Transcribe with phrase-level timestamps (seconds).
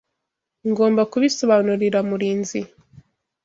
[0.69, 2.61] Ngomba kubisobanurira Murinzi.